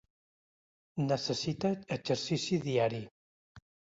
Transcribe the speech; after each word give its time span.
Necessita 1.09 1.69
exercici 1.97 2.59
diari. 2.65 3.03